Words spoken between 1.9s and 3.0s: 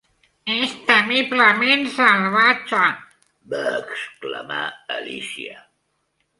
salvatge!"